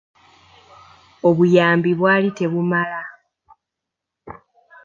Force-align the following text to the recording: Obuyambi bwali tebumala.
Obuyambi 1.27 1.91
bwali 1.99 2.29
tebumala. 2.37 3.01